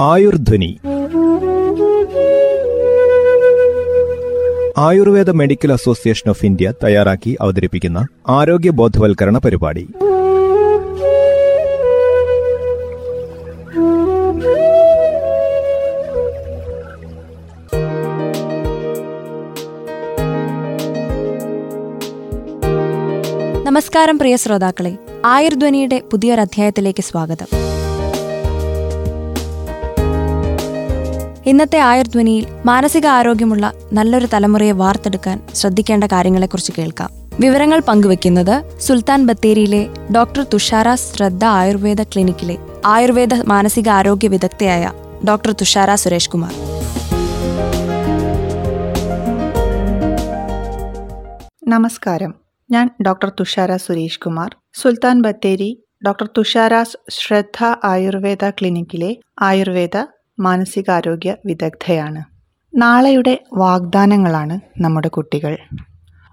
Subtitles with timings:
[0.00, 0.80] Ayurdhwani.
[4.78, 9.88] Ayurveda Medical Association of India തയ്യാറാക്കി അവതരിപ്പിക്കുന്ന ആരോഗ്യ ബോധവൽക്കരണ പരിപാടി.
[23.66, 25.05] നമസ്കാരം പ്രിയ ശ്രോതാക്കളെ.
[25.26, 27.46] ആയുർധ്വനിയുടെ പുതിയൊരധ്യായത്തിലേക്ക് സ്വാഗതം.
[31.46, 37.10] ഇന്നത്തെ ആയുർധ്വനിയിൽ മാനസിക ആരോഗ്യമുള്ള നല്ലൊരു തലമുറയെ വാർത്തെടുക്കാൻ ശ്രദ്ധിക്കേണ്ട കാര്യങ്ങളെക്കുറിച്ച് കേൾക്കാം.
[37.40, 44.92] വിവരങ്ങൾ പങ്കുവെക്കുന്നത് സുൽത്താൻ ബത്തേരിയിലെ ഡോക്ടർ തുഷാര ശ്രദ്ധ ആയുർവേദ ക്ലിനിക്കിലെ ആയുർവേദ മാനസിക ആരോഗ്യ വിദഗ്ധയായ
[45.28, 46.54] ഡോക്ടർ തുഷാര സുരേഷ് കുമാർ.
[51.68, 52.34] നമസ്കാരം.
[52.70, 54.56] ഞാൻ ഡോക്ടർ തുഷാര സുരേഷ് കുമാർ.
[54.76, 59.96] സുൽത്താൻ ബത്തേരി ഡോക്ടർ തുഷാരാസ് ശ്രദ്ധ ആയുർവേദ ക്ലിനിക്കിലെ ആയുർവേദ
[60.40, 62.22] മാനസികാരോഗ്യ വിദഗ്ധയാണ്.
[62.76, 65.56] നാളെയുടെ വാഗ്ദാനങ്ങളാണ് നമ്മുടെ കുട്ടികൾ.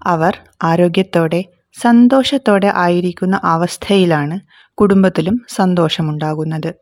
[0.02, 1.44] അവർ ആരോഗ്യത്തോടെ
[1.82, 4.40] സന്തോഷത്തോടെ ആയിരിക്കുന്ന അവസ്ഥയിലാണ്
[4.78, 6.74] കുടുംബത്തിലും സന്തോഷമുണ്ടാകുന്നത്.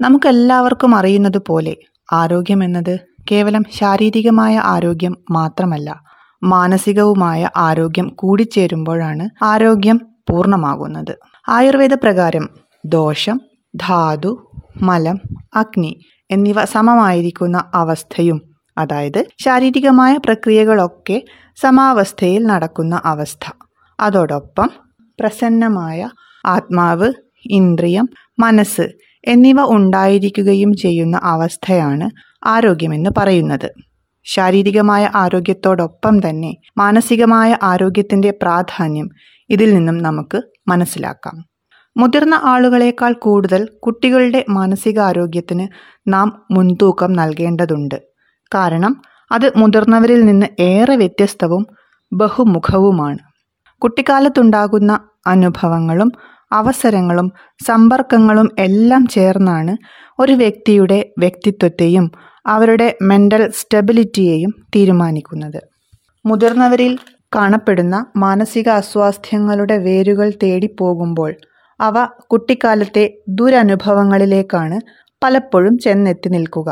[0.00, 1.76] നമുക്കെല്ലാവർക്കും അറിയുന്നത് പോലെ
[2.12, 2.98] ആരോഗ്യമെന്നത്
[3.30, 6.00] കേവലം ശാരീരികമായ ആരോഗ്യം മാത്രമല്ല
[6.44, 9.98] മാനസികവുമായ ആരോഗ്യം കൂടിച്ചേരുമ്പോഴാണ് ആരോഗ്യം
[10.30, 11.14] പൂർണമാകുന്നത്.
[11.48, 12.48] ആയുർവേദ പ്രകാരം
[12.84, 13.40] ദോഷം
[13.76, 14.50] ധാതു
[14.82, 15.20] മലം
[15.54, 18.42] അഗ്നി എന്നിവ സമമായിരിക്കുന്ന അവസ്ഥയും
[18.78, 21.22] അതായത് ശാരീരികമായ പ്രക്രിയകളൊക്കെ
[21.56, 23.52] സമാവസ്ഥയിൽ നടക്കുന്ന അവസ്ഥ.
[24.00, 24.70] അതോടൊപ്പം
[25.20, 26.10] പ്രസന്നമായ
[26.46, 27.12] ആത്മാവ്
[27.50, 28.86] ഇന്ദ്രിയം മനസ്സ്
[29.24, 32.10] എന്നിവ ഉണ്ടായിരിക്കുകയും ചെയ്യുന്ന അവസ്ഥയാണ്
[32.46, 33.70] ആരോഗ്യമെന്ന് പറയുന്നത്.
[34.24, 39.08] ശാരീരികമായ ആരോഗ്യത്തോടൊപ്പം തന്നെ മാനസികമായ ആരോഗ്യത്തിന്റെ പ്രാധാന്യം
[39.50, 41.44] ഇതിൽ നിന്നും നമുക്ക് മനസ്സിലാക്കാം.
[41.96, 45.68] മുതിർന്ന ആളുകളേക്കാൾ കൂടുതൽ കുട്ടികളുടെ മാനസികാരോഗ്യത്തിന്
[46.12, 47.94] നാം മുൻതൂക്കം നൽകേണ്ടതുണ്ട്.
[48.54, 51.66] കാരണം അത് മുതിർന്നവരിൽ നിന്ന് ഏറെ വ്യത്യസ്തവും
[52.12, 53.18] ബഹുമുഖവുമാണ്.
[53.82, 56.12] കുട്ടിക്കാലത്തുണ്ടാകുന്ന അനുഭവങ്ങളും
[56.52, 57.32] അവസരങ്ങളും
[57.66, 59.76] സമ്പർക്കങ്ങളും എല്ലാം ചേർന്നാണ്
[60.18, 62.10] ഒരു വ്യക്തിയുടെ വ്യക്തിത്വത്തെയും
[62.46, 65.60] അവരുടെ മെന്റൽ സ്റ്റെബിലിറ്റിയെയും തീരുമാനിക്കുന്നത്.
[66.26, 66.98] മുതിർന്നവരിൽ
[67.36, 71.32] കാണപ്പെടുന്ന മാനസിക അസ്വാസ്ഥ്യങ്ങളുടെ വേരുകൾ തേടിപ്പോകുമ്പോൾ
[71.80, 74.78] അവ കുട്ടിക്കാലത്തെ ദുരനുഭവങ്ങളിലേക്കാണ്
[75.22, 76.68] പലപ്പോഴും ചെന്നെത്തി നിൽക്കുക.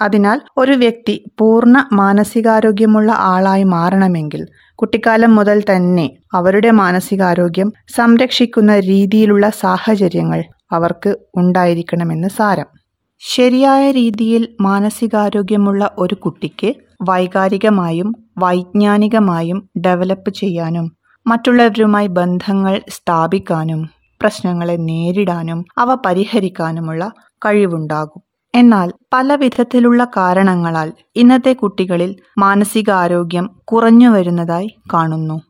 [0.00, 10.42] അതിനാൽ ഒരു വ്യക്തി പൂർണ മാനസികാരോഗ്യമുള്ള ആളായി മാറണമെങ്കിൽ കുട്ടിക്കാലം മുതൽ തന്നെ അവരുടെ മാനസികാരോഗ്യം സംരക്ഷിക്കുന്ന രീതിയിലുള്ള സാഹചര്യങ്ങൾ
[10.72, 12.77] അവർക്ക് ഉണ്ടായിരിക്കണമെന്ന് സാരം.
[13.20, 20.92] ശരിയായ രീതിയിൽ മാനസികാരോഗ്യമുള്ള ഒരു കുട്ടിക്ക് വൈകാരികമായും വൈജ്ഞാനികമായും ഡെവലപ്പ് ചെയ്യാനും
[21.26, 23.88] മറ്റുള്ളവരുമായി ബന്ധങ്ങൾ സ്ഥാപിക്കാനും
[24.20, 27.12] പ്രശ്നങ്ങളെ നേരിടാനും അവ പരിഹരിക്കാനുമുള്ള
[27.44, 28.22] കഴിവുണ്ടാകും.
[28.54, 35.40] എന്നാൽ പല വിധത്തിലുള്ള കാരണങ്ങളാൽ ഇന്നത്തെ കുട്ടികളിൽ മാനസികാരോഗ്യം കുറഞ്ഞു വരുന്നതായി കാണുന്നു.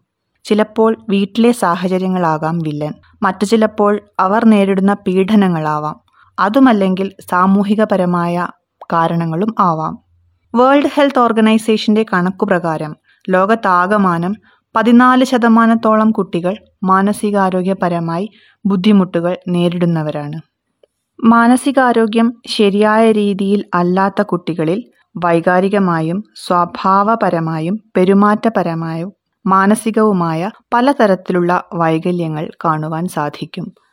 [0.44, 2.92] ചിലപ്പോൾ വീട്ടിലെ സാഹചര്യങ്ങളാകാം വില്ലൻ.
[3.22, 6.07] മറ്റു ചിലപ്പോൾ അവർ നേരിടുന്ന പീഡനങ്ങളാവാം.
[6.38, 8.48] അതുമല്ലെങ്കിൽ സാമൂഹികപരമായ
[8.92, 9.98] കാരണങ്ങളും ആവാം.
[10.54, 12.96] വേൾഡ് ഹെൽത്ത് ഓർഗനൈസേഷന്റെ കണക്കുപ്രകാരം
[13.30, 14.36] ലോകത്താകമാനം
[14.76, 18.30] പതിനാല് ശതമാനത്തോളം കുട്ടികൾ മാനസികാരോഗ്യപരമായി
[18.66, 20.40] ബുദ്ധിമുട്ടുകൾ നേരിടുന്നവരാണ്.
[21.24, 24.84] മാനസികാരോഗ്യം ശരിയായ രീതിയിൽ അല്ലാത്ത കുട്ടികളിൽ
[25.24, 29.12] വൈകാരികമായും സ്വഭാവപരമായും പെരുമാറ്റപരമായും
[29.46, 33.87] മാനസികവുമായ പലതരത്തിലുള്ള വൈകല്യങ്ങൾ കാണുവാൻ സാധിക്കും.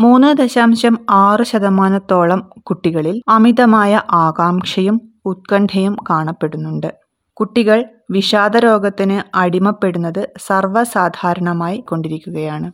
[0.00, 6.90] മൂന്ന് ദശാംശം ആറ് ശതമാനത്തോളം കുട്ടികളിൽ അമിതമായ ആകാംക്ഷയും ഉത്കണ്ഠയും കാണപ്പെടുന്നുണ്ട്.
[7.36, 12.72] കുട്ടികൾ വിഷാദരോഗത്തിന് അടിമപ്പെടുന്നത് സർവസാധാരണമായി കൊണ്ടിരിക്കുകയാണ്.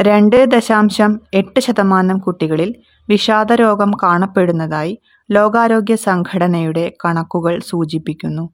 [0.00, 2.74] രണ്ട് ദശാംശം എട്ട് ശതമാനം കുട്ടികളിൽ
[3.08, 4.98] വിഷാദരോഗം കാണപ്പെടുന്നതായി
[5.30, 8.44] ലോകാരോഗ്യ സംഘടനയുടെ കണക്കുകൾ സൂചിപ്പിക്കുന്നു.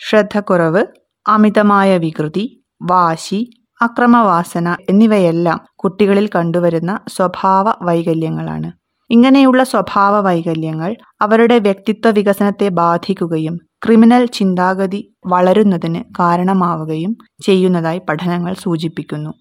[0.00, 0.82] ശ്രദ്ധക്കുറവ്
[1.26, 2.46] അമിതമായ വികൃതി
[2.82, 3.40] വാശി
[3.80, 8.70] അക്രമവാസന എന്നിവയെല്ലാം കുട്ടികളിൽ കണ്ടുവരുന്ന സ്വഭാവ വൈകല്യങ്ങളാണ്.
[9.10, 17.12] ഇങ്ങനെയുള്ള സ്വഭാവ വൈകല്യങ്ങൾ അവരുടെ വ്യക്തിത്വ വികസനത്തെ ബാധിക്കുകയും ക്രിമിനൽ ചിന്താഗതി വളരുന്നതിന് കാരണമാവുകയും
[17.42, 19.32] ചെയ്യുന്നതായി പഠനങ്ങൾ സൂചിപ്പിക്കുന്നു.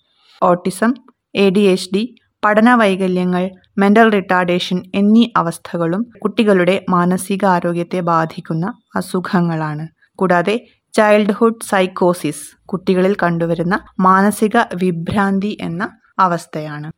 [0.41, 0.93] Autism
[1.35, 2.03] A D H D
[2.45, 3.43] പഠന വൈകല്യങ്ങൾ
[3.77, 8.65] മെന്റൽ റിട്ടാർഡേഷൻ എന്നീ അവസ്ഥകളും കുട്ടികളുടെ മാനസികാരോഗ്യത്തെ ബാധിക്കുന്ന
[8.95, 9.85] അസുഖങ്ങളാണ്.
[10.19, 10.55] കൂടാതെ
[10.95, 15.83] ചൈൽഡ്ഹുഡ് സൈക്കോസിസ് കുട്ടികളിൽ കണ്ടുവരുന്ന മാനസിക വിഭ്രാന്തി എന്ന
[16.19, 16.89] അവസ്ഥയാണ്.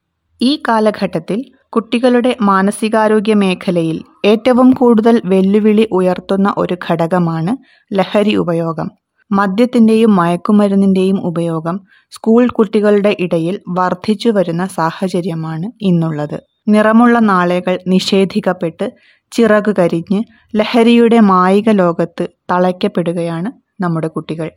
[0.42, 1.40] ഈ കാലഘട്ടത്തിൽ
[1.70, 7.54] കുട്ടികളുടെ മാനസികാരോഗ്യ മേഖലയിൽ ഏറ്റവും കൂടുതൽ വെല്ലുവിളി ഉയർത്തുന്ന ഒരു ഘടകമാണ്
[7.92, 8.88] ലഹരി ഉപയോഗം.
[9.32, 11.78] മദ്യത്തിന്റെയും മയക്കുമരുന്നിന്റെയും ഉപയോഗം
[12.14, 16.38] സ്കൂൾ കുട്ടികളുടെ ഇടയിൽ വർദ്ധിച്ചു വരുന്ന സാഹചര്യമാണ് ഇന്നുള്ളത്.
[16.68, 18.86] നിറമുള്ള നാളേകൾ നിഷേധിക്കപ്പെട്ട്
[19.32, 20.20] ചിറകു കരിഞ്ഞ്
[20.56, 24.50] ലഹരിയുടെ മായിക ലോകത്ത് തളയ്ക്കപ്പെടുകയാണ് നമ്മുടെ കുട്ടികൾ.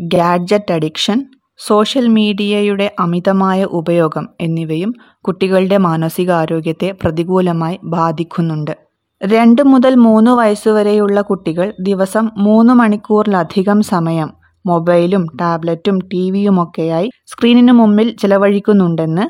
[0.00, 1.26] ഗാഡ്ജറ്റ് അഡിക്ഷൻ
[1.66, 8.74] സോഷ്യൽ മീഡിയയുടെ അമിതമായ ഉപയോഗം എന്നിവയും കുട്ടികളുടെ മാനസികാരോഗ്യത്തെ പ്രതികൂലമായി ബാധിക്കുന്നുണ്ട്.
[9.24, 14.30] രണ്ട് മുതൽ മൂന്ന് വയസ്സുവരെയുള്ള കുട്ടികൾ ദിവസം മൂന്ന് മണിക്കൂറിലധികം സമയം
[14.66, 19.26] മൊബൈലും ടാബ്ലറ്റും ടി വിയുമൊക്കെയായി സ്ക്രീനിനു മുമ്പിൽ ചിലവഴിക്കുന്നുണ്ടെന്ന്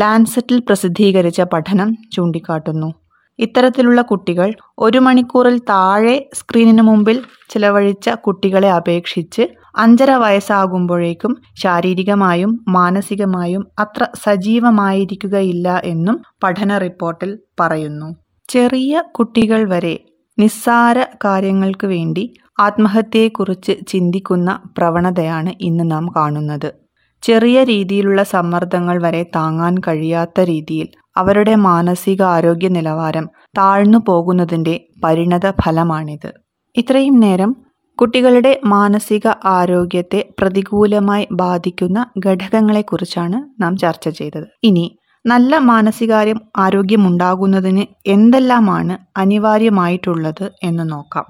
[0.00, 3.03] ലാൻസെറ്റിൽ പ്രസിദ്ധീകരിച്ച പഠനം ചൂണ്ടിക്കാട്ടുന്നു.
[3.38, 14.06] ഇത്തരത്തിലുള്ള കുട്ടികൾ ഒരു മണിക്കൂറിൽ താഴെ സ്ക്രീനിന് മുമ്പിൽ ചിലവഴിച്ച കുട്ടികളെ അപേക്ഷിച്ച് അഞ്ചര വയസ്സാകുമ്പോഴേക്കും ശാരീരികമായും മാനസികമായും അത്ര
[14.24, 18.08] സജീവമായിരിക്കുകയില്ല എന്നും പഠന റിപ്പോർട്ടിൽ പറയുന്നു.
[18.48, 19.98] ചെറിയ കുട്ടികൾ വരെ
[20.38, 22.24] നിസ്സാര കാര്യങ്ങൾക്ക് വേണ്ടി
[22.60, 26.83] ആത്മഹത്യയെക്കുറിച്ച് ചിന്തിക്കുന്ന പ്രവണതയാണ് ഇന്ന് നാം കാണുന്നത്.
[27.24, 33.26] ചെറിയ രീതിയിലുള്ള സമ്മർദ്ദങ്ങൾ വരെ താങ്ങാൻ കഴിയാത്ത രീതിയിൽ അവരുടെ മാനസിക ആരോഗ്യ നിലവാരം
[33.58, 34.74] താഴ്ന്നു പോകുന്നതിന്റെ
[35.04, 36.30] പരിണത ഫലമാണിത്.
[36.76, 37.50] ഇത്രയും നേരം
[37.98, 44.46] കുട്ടികളുടെ മാനസിക ആരോഗ്യത്തെ പ്രതികൂലമായി ബാധിക്കുന്ന ഘടകങ്ങളെക്കുറിച്ചാണ് നാം ചർച്ച ചെയ്തത്.
[44.64, 44.86] ഇനി
[45.24, 51.26] നല്ല മാനസികാര്യം ആരോഗ്യമുണ്ടാകുന്നതിന് എന്തെല്ലാമാണ് അനിവാര്യമായിട്ടുള്ളത് എന്ന് നോക്കാം.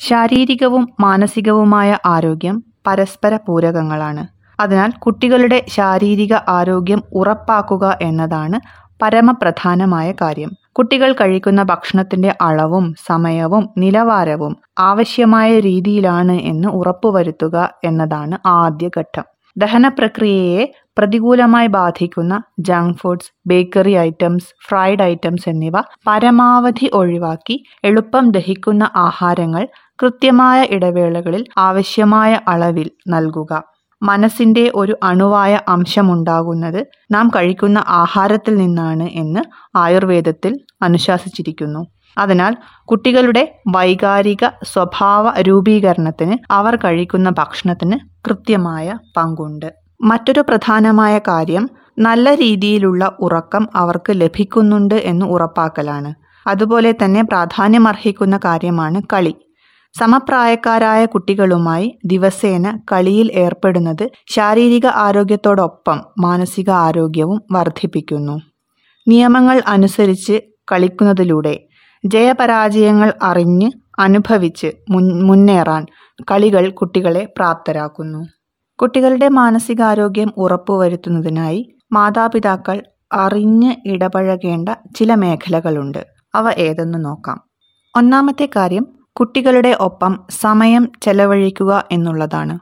[0.00, 2.56] ശാരീരികവും മാനസികവുമായ ആരോഗ്യം
[2.86, 4.24] പരസ്പര പൂരകങ്ങളാണ്.
[4.60, 8.58] അതിനാൽ കുട്ടികളുടെ ശാരീരിക ആരോഗ്യം ഉറപ്പാക്കുക എന്നതാണ്
[9.02, 10.50] പരമപ്രധാനമായ കാര്യം.
[10.72, 19.24] കുട്ടികൾ കഴിക്കുന്ന ഭക്ഷണത്തിന്റെ അളവും സമയവും നിലവാരവും ആവശ്യമായ രീതിയിലാണ് എന്ന് ഉറപ്പുവരുത്തുക എന്നതാണ് ആദ്യഘട്ടം.
[19.56, 20.64] ദഹന പ്രക്രിയയെ
[20.98, 25.76] പ്രതികൂലമായി ബാധിക്കുന്ന junk foods bakery items fried items എന്നിവ
[26.06, 29.64] പരമാവധി ഒഴിവാക്കി എളുപ്പം ദഹിക്കുന്ന ആഹാരങ്ങൾ
[30.02, 33.52] കൃത്യമായ ഇടവേളകളിൽ ആവശ്യമായ അളവിൽ നൽകുക.
[34.02, 39.40] മനസ്സിന്റെ ഒരു അണുവായ അംശമുണ്ടാകുന്നത് നാം കഴിക്കുന്ന ആഹാരത്തിൽ നിന്നാണ് എന്ന്
[39.76, 41.86] ആയുർവേദത്തിൽ അനുശാസിച്ചിരിക്കുന്നു.
[42.18, 47.98] അതിനാൽ കുട്ടികളുടെ വൈകാരിക സ്വഭാവ രൂപീകരണത്തിന് അവർ കഴിക്കുന്ന ഭക്ഷണത്തിന്
[48.28, 49.72] കൃത്യമായ പങ്കുണ്ട്.
[50.02, 56.14] മറ്റൊരു പ്രധാനമായ കാര്യം നല്ല രീതിയിലുള്ള ഉറക്കം അവർക്ക് ലഭിക്കുന്നുണ്ട് എന്ന് ഉറപ്പാക്കലാണ്.
[56.46, 59.34] അതുപോലെ തന്നെ പ്രാധാന്യമർഹിക്കുന്ന കാര്യമാണ് കളി.
[59.94, 68.40] സമപ്രായക്കാരായ കുട്ടികളുമായി ദിവസേന കളിയിൽ ഏർപ്പെടുന്നത് ശാരീരിക ആരോഗ്യത്തോടൊപ്പം മാനസിക ആരോഗ്യവും വർദ്ധിപ്പിക്കുന്നു.
[69.08, 70.40] നിയമങ്ങൾ അനുസരിച്ച്
[70.72, 71.60] കളിക്കുന്നതിലൂടെ
[72.04, 75.86] ജയപരാജയങ്ങൾ അറിഞ്ഞ് അനുഭവിച്ച് മുന്നേറാൻ
[76.30, 78.26] കളികൾ കുട്ടികളെ പ്രാപ്തരാക്കുന്നു.
[78.78, 82.82] കുട്ടികളുടെ മാനസികാരോഗ്യം ഉറപ്പുവരുത്തുന്നതിനായി മാതാപിതാക്കൾ
[83.12, 86.06] അറിഞ്ഞ് ഇടപഴകേണ്ട ചില മേഖലകളുണ്ട്.
[86.34, 87.38] അവ ഏതെന്ന് നോക്കാം.
[87.96, 88.86] ഒന്നാമത്തെ കാര്യം
[89.20, 92.58] കുട്ടികളുടെ ഒപ്പം സമയം ചെലവഴിക്കുക എന്നുള്ളതാണ്.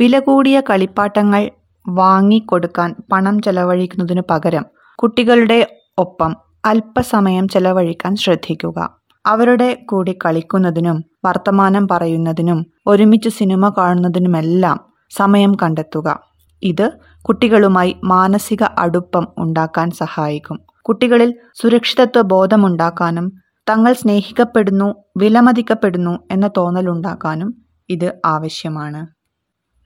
[0.00, 1.50] വില കൂടിയ കളിപ്പാട്ടങ്ങൾ
[1.88, 4.64] വാങ്ങിക്കൊടുക്കാൻ പണം ചെലവഴിക്കുന്നതിനു പകരം
[4.94, 8.90] കുട്ടികളുടെ ഒപ്പം അല്പസമയം ചെലവഴിക്കാൻ ശ്രദ്ധിക്കുക.
[9.26, 14.80] അവരുടെ കൂടി കളിക്കുന്നതിനും വർത്തമാനം പറയുന്നതിനും ഒരുമിച്ച് സിനിമ കാണുന്നതിനുമെല്ലാം
[15.10, 16.20] സമയം കണ്ടെത്തുക.
[16.62, 16.90] ഇത്
[17.22, 20.60] കുട്ടികളുമായി മാനസിക അടുപ്പം ഉണ്ടാക്കാൻ സഹായിക്കും.
[20.82, 23.32] കുട്ടികളിൽ സുരക്ഷിതത്വ ബോധമുണ്ടാക്കാനും
[23.68, 29.06] തങ്ങൾ സ്നേഹിക്കപ്പെടുന്നു വിലമതിക്കപ്പെടുന്നു എന്ന തോന്നലുണ്ടാക്കാനും ഇത് ആവശ്യമാണ്.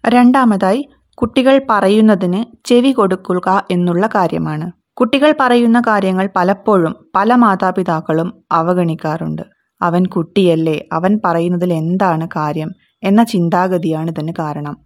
[0.08, 4.72] രണ്ടാമതായി കുട്ടികൾ പറയുന്നതിന് ചെവി കൊടുക്കുക എന്നുള്ള കാര്യമാണ്.
[4.94, 9.42] കുട്ടികൾ പറയുന്ന കാര്യങ്ങൾ പലപ്പോഴും പല മാതാപിതാക്കളും അവഗണിക്കാറുണ്ട്.
[9.82, 12.70] അവൻ കുട്ടിയല്ലേ അവൻ പറയുന്നതിൽ എന്താണ് കാര്യം
[13.02, 14.76] എന്ന ചിന്താഗതിയാണ് ഇതിന് കാരണം.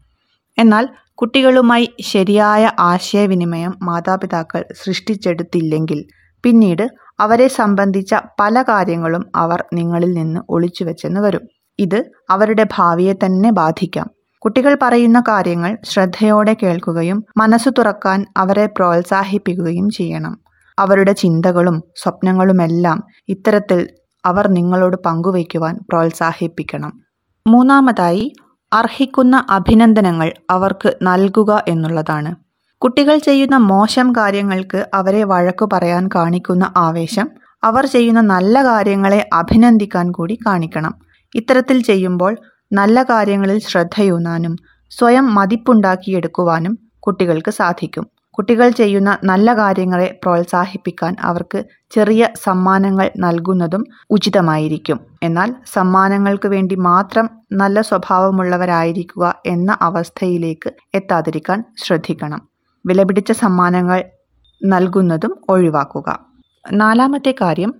[0.58, 6.04] എന്നാൽ കുട്ടികളുമായി ശരിയായ ആശയവിനിമയം മാതാപിതാക്കൾ സൃഷ്ടിച്ചെടുത്തില്ലെങ്കിൽ
[6.46, 6.88] പിന്നീട്
[7.20, 11.40] അവരെ സംബന്ധിച്ച പല കാര്യങ്ങളും അവർ നിങ്ങളിൽ നിന്ന് ഒളിച്ചു വെച്ചെന്ന് വരും.
[11.78, 14.10] ഇത് അവരുടെ ഭാവിയെ തന്നെ ബാധിക്കാം.
[14.38, 20.38] കുട്ടികൾ പറയുന്ന കാര്യങ്ങൾ ശ്രദ്ധയോടെ കേൾക്കുകയും മനസ്സു തുറക്കാൻ അവരെ പ്രോത്സാഹിപ്പിക്കുകയും ചെയ്യണം.
[20.78, 23.88] അവരുടെ ചിന്തകളും സ്വപ്നങ്ങളുമെല്ലാം ഇത്തരത്തിൽ
[24.24, 27.00] അവർ നിങ്ങളോട് പങ്കുവയ്ക്കുവാൻ പ്രോത്സാഹിപ്പിക്കണം.
[27.46, 28.32] മൂന്നാമതായി
[28.72, 32.45] അർഹിക്കുന്ന അഭിനന്ദനങ്ങൾ അവർക്ക് നൽകുക എന്നുള്ളതാണ്.
[32.82, 37.28] കുട്ടികൾ ചെയ്യുന്ന മോശം കാര്യങ്ങൾക്ക് അവരെ വഴക്കു പറയാൻ കാണിക്കുന്ന ആവേശം
[37.62, 40.94] അവർ ചെയ്യുന്ന നല്ല കാര്യങ്ങളെ അഭിനന്ദിക്കാൻ കൂടി കാണിക്കണം.
[41.34, 42.36] ഇത്തരത്തിൽ ചെയ്യുമ്പോൾ
[42.72, 44.56] നല്ല കാര്യങ്ങളിൽ ശ്രദ്ധയൂന്നാനും
[44.90, 48.06] സ്വയം മതിപ്പുണ്ടാക്കിയെടുക്കുവാനും കുട്ടികൾക്ക് സാധിക്കും.
[48.30, 55.00] കുട്ടികൾ ചെയ്യുന്ന നല്ല കാര്യങ്ങളെ പ്രോത്സാഹിപ്പിക്കാൻ അവർക്ക് ചെറിയ സമ്മാനങ്ങൾ നൽകുന്നതും ഉചിതമായിരിക്കും.
[55.22, 62.55] എന്നാൽ സമ്മാനങ്ങൾക്ക് വേണ്ടി മാത്രം നല്ല സ്വഭാവമുള്ളവരായിരിക്കുക എന്ന അവസ്ഥയിലേക്ക് എത്താതിരിക്കാൻ ശ്രദ്ധിക്കണം.
[62.86, 64.04] വിലപിടിച്ച സമ്മാനങ്ങൾ
[64.64, 66.18] നൽകുന്നതും ഒഴിവാക്കുക.
[66.72, 67.74] നാലാമത്തെ കാര്യം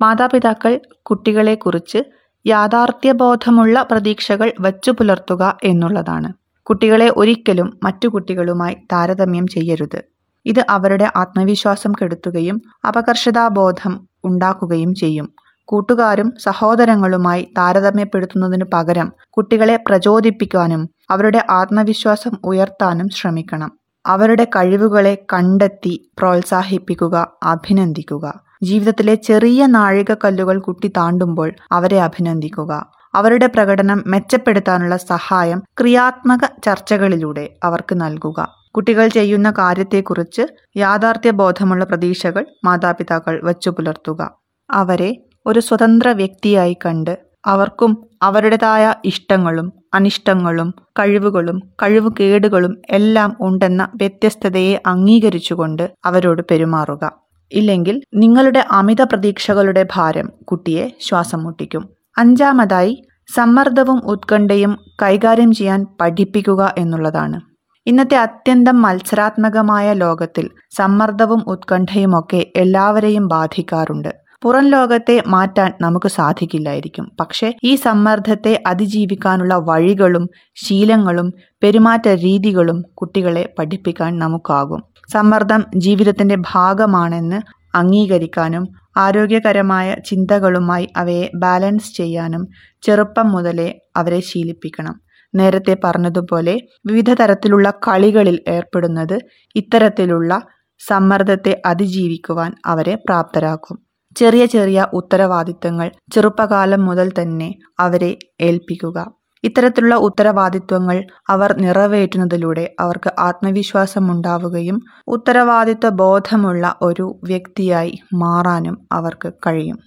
[0.00, 1.98] മാതാപിതാക്കൾ കുട്ടികളെക്കുറിച്ച്
[2.46, 6.32] യാഥാർത്ഥ്യബോധമുള്ള പ്രതീക്ഷകൾ വച്ചു പുലർത്തുക എന്നുള്ളതാണ്.
[6.62, 10.02] കുട്ടികളെ ഒരിക്കലും മറ്റു കുട്ടികളുമായി താരതമ്യം ചെയ്യരുത്.
[10.46, 15.32] ഇത് അവരുടെ ആത്മവിശ്വാസം കെടുത്തുകയും അപകർഷതാബോധം ഉണ്ടാക്കുകയും ചെയ്യും.
[15.64, 23.85] കൂട്ടുകാരും സഹോദരങ്ങളുമായി താരതമ്യപ്പെടുത്തുന്നതിനു പകരം കുട്ടികളെ പ്രചോദിപ്പിക്കാനും അവരുടെ ആത്മവിശ്വാസം ഉയർത്താനും ശ്രമിക്കണം.
[24.06, 28.40] അവരുടെ കഴിവുകളെ കണ്ടെത്തി പ്രോത്സാഹിപ്പിക്കുക അഭിനന്ദിക്കുക.
[28.62, 32.86] ജീവിതത്തിലെ ചെറിയ നാഴികക്കല്ലുകൾ കുട്ടി താണ്ടുമ്പോൾ അവരെ അഭിനന്ദിക്കുക.
[33.14, 38.48] അവരുടെ പ്രകടനം മെച്ചപ്പെടുത്താനുള്ള സഹായം ക്രിയാത്മക ചർച്ചകളിലൂടെ അവർക്ക് നൽകുക.
[38.76, 40.42] കുട്ടികൾ ചെയ്യുന്ന കാര്യത്തെക്കുറിച്ച്
[40.76, 44.30] യാഥാർത്ഥ്യബോധമുള്ള പ്രതീക്ഷകൾ മാതാപിതാക്കൾ വച്ചു പുലർത്തുക
[44.70, 55.90] അവരെ ഒരു സ്വതന്ത്ര വ്യക്തിയായി കണ്ട് അവർക്കും അവരുടേതായ ഇഷ്ടങ്ങളും അനിഷ്ടങ്ങളും കഴിവുകളും കഴിവുകേടുകളും എല്ലാം ഉണ്ടെന്ന വ്യത്യസ്തതയെ അംഗീകരിച്ചുകൊണ്ട്
[56.04, 57.12] അവരോട് പെരുമാറുക.
[57.52, 61.88] ഇല്ലെങ്കിൽ നിങ്ങളുടെ അമിത പ്രതീക്ഷകളുടെ ഭാരം കുട്ടിയെ ശ്വാസം മുട്ടിക്കും.
[62.18, 67.40] അഞ്ചാമതായി സമ്മർദ്ദവും ഉത്കണ്ഠയും കൈകാര്യം ചെയ്യാൻ പഠിപ്പിക്കുക എന്നുള്ളതാണ്.
[67.86, 74.25] ഇന്നത്തെ അത്യന്തം മത്സരാത്മകമായ ലോകത്തിൽ സമ്മർദ്ദവും ഉത്കണ്ഠയുമൊക്കെ എല്ലാവരെയും ബാധിക്കാറുണ്ട്.
[74.42, 77.10] പുറം ലോകത്തെ മാറ്റാൻ നമുക്ക് സാധിക്കില്ലായിരിക്കും.
[77.20, 84.82] പക്ഷേ ഈ സമ്മർദ്ദത്തെ അതിജീവിക്കാനുള്ള വഴികളും ശീലങ്ങളും പെരുമാറ്റ രീതികളും കുട്ടികളെ പഠിപ്പിക്കാൻ നമുക്കാകും.
[85.12, 87.40] സമ്മർദ്ദം ജീവിതത്തിന്റെ ഭാഗമാണെന്ന്
[87.76, 92.46] അംഗീകരിക്കാനും ആരോഗ്യകരമായ ചിന്തകളുമായി അവയെ ബാലൻസ് ചെയ്യാനും
[92.82, 95.00] ചെറുപ്പം മുതലേ അവരെ ശീലിപ്പിക്കണം.
[95.34, 99.18] നേരത്തെ പറഞ്ഞതുപോലെ വിവിധ തരത്തിലുള്ള കളികളിൽ ഏർപ്പെടുന്നത്
[99.54, 100.42] ഇത്തരത്തിലുള്ള
[100.88, 103.85] സമ്മർദ്ദത്തെ അതിജീവിക്കുവാൻ അവരെ പ്രാപ്തരാക്കും.
[104.16, 108.98] ചെറിയ ചെറിയ ഉത്തരവാദിത്തങ്ങൾ ചെറുപ്പകാലം മുതൽ തന്നെ അവരെ ഏൽപ്പിക്കുക.
[109.44, 119.78] ഇത്തരത്തിലുള്ള ഉത്തരവാദിത്വങ്ങൾ അവർ നിറവേറ്റുന്നതിലൂടെ അവർക്ക് ആത്മവിശ്വാസം ഉണ്ടാവുകയും ഉത്തരവാദിത്വ ബോധമുള്ള ഒരു വ്യക്തിയായി മാറാനും അവർക്ക് കഴിയും.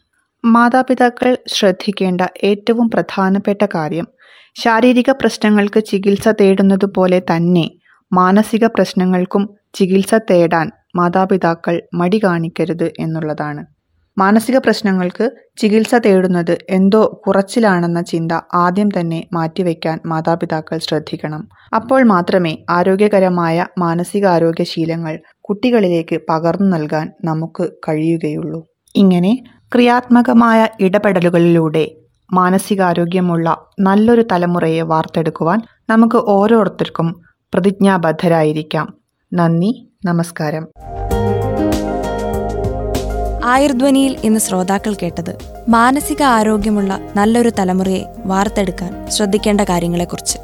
[0.45, 4.07] മാതാപിതാക്കൾ ശ്രദ്ധിക്കേണ്ട ഏറ്റവും പ്രധാനപ്പെട്ട കാര്യം
[4.55, 7.65] ശാരീരിക പ്രശ്നങ്ങൾക്ക് ചികിത്സ തേടുന്നതുപോലെ തന്നെ
[8.13, 9.43] മാനസിക പ്രശ്നങ്ങൾക്കും
[9.73, 13.78] ചികിത്സ തേടാൻ മാതാപിതാക്കൾ മടി കാണിക്കരുത് എന്നുള്ളതാണ്.
[14.19, 15.25] മാനസിക പ്രശ്നങ്ങൾക്ക്
[15.57, 21.41] ചികിത്സ തേടുന്നത് എന്തോ കുറച്ചിലാണെന്ന ചിന്ത ആദ്യം തന്നെ മാറ്റിവെക്കാൻ മാതാപിതാക്കൾ ശ്രദ്ധിക്കണം.
[21.75, 25.15] അപ്പോൾ മാത്രമേ ആരോഗ്യകരമായ മാനസികാരോഗ്യ ശീലങ്ങൾ
[25.49, 28.61] കുട്ടികളിലേക്ക് പകർന്നു നൽകാൻ നമുക്ക് കഴിയുകയുള്ളൂ.
[28.95, 29.33] ഇങ്ങനെ
[29.73, 31.85] ക്രിയാത്മകമായ ഇടപെടലുകളിലൂടെ
[32.33, 33.47] മാനസികാരോഗ്യമുള്ള
[33.79, 35.59] നല്ലൊരു തലമുറയെ വാർത്തെടുക്കുവാൻ
[35.89, 37.07] നമുക്ക് ഓരോരുത്തർക്കും
[37.53, 38.87] പ്രതിജ്ഞാബദ്ധരായിരിക്കാം.
[39.31, 39.71] നന്ദി
[40.05, 40.65] നമസ്കാരം.
[43.45, 45.37] ആയുർധ്വനിയിൽ ഇന്ന് ശ്രോതാക്കൾ കേട്ടത്
[45.69, 50.37] മാനസിക ആരോഗ്യമുള്ള നല്ലൊരു തലമുറയെ വാർത്തെടുക്കാൻ ശ്രദ്ധിക്കേണ്ട കാര്യങ്ങളെക്കുറിച്ച്.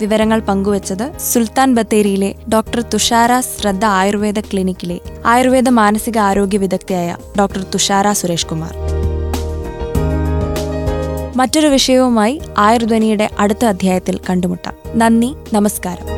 [0.00, 8.12] വിവരങ്ങൾ പങ്കുവച്ചത് സുൽത്താൻ ബത്തേരിയിലെ ഡോക്ടർ തുഷാര ശ്രദ്ധ ആയുർവേദ ക്ലിനിക്കിലെ ആയുർവേദ മാനസിക ആരോഗ്യ വിദഗ്ധയായ ഡോക്ടർ തുഷാര
[8.12, 8.74] സുരേഷ് കുമാർ.
[11.36, 14.74] മറ്റൊരു വിഷയവുമായി ആയുർധ്വനിയുടെ അടുത്ത അധ്യായത്തിൽ കണ്ടുമുട്ടാം.
[14.94, 16.17] നന്ദി നമസ്കാരം.